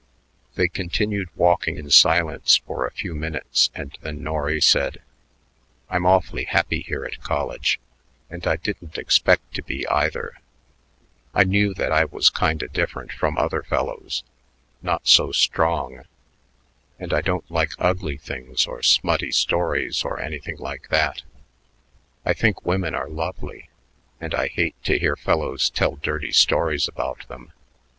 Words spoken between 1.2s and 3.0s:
walking in silence for a